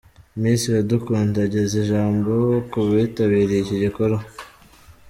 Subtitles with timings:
[0.41, 2.31] Miss Iradukunda ageza ijambo
[2.71, 4.21] ku bitabiriye iki gikorwa.